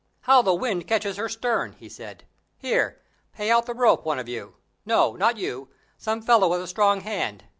[0.21, 2.23] "How the wind catches her stern," he said;
[2.57, 2.99] "here,
[3.33, 4.55] pay out the rope one of you.
[4.83, 7.43] No, not you some fellow with a strong hand.